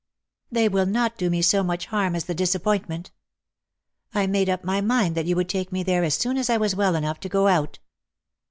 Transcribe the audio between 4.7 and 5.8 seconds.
mind that you would take